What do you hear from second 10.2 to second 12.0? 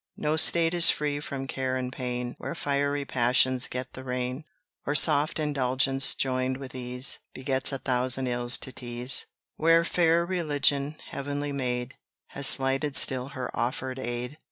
Religion, heavenly maid,